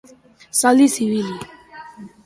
Zaldiz 0.61 0.97
ibili. 1.07 1.39